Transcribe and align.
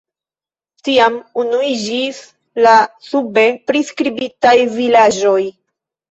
Tiam 0.87 1.17
unuiĝis 1.41 2.21
la 2.67 2.71
sube 3.09 3.43
priskribitaj 3.67 4.55
vilaĝoj. 4.79 5.37